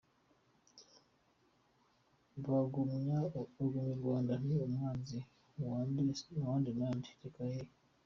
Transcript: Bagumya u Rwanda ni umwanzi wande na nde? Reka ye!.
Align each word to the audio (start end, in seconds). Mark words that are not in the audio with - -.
Bagumya 2.43 3.17
u 3.63 3.65
Rwanda 3.99 4.33
ni 4.45 4.55
umwanzi 4.67 5.17
wande 6.45 6.71
na 6.79 6.89
nde? 6.95 7.11
Reka 7.23 7.43
ye!. 7.53 7.61